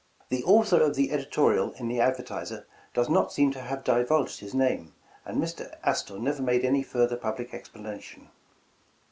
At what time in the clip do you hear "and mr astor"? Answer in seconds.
5.27-6.17